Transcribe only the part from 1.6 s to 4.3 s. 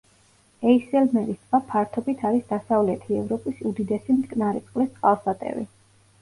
ფართობით არის დასავლეთი ევროპის უდიდესი